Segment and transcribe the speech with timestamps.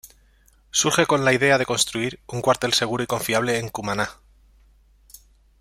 [0.71, 4.09] Surge con la idea de construir un cuartel seguro y confiable en Cumaná.